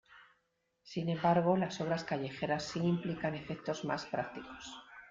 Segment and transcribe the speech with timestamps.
[0.81, 4.73] Sin embargo las obras callejeras si implican efectos más prácticos.